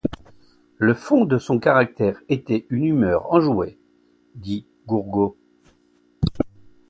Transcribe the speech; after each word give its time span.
Le 0.79 0.95
fond 0.95 1.25
de 1.25 1.37
son 1.37 1.59
caractère 1.59 2.19
était 2.27 2.65
une 2.71 2.85
humeur 2.85 3.31
enjouée, 3.31 3.77
dit 4.33 4.65
Gourgaud. 4.87 5.37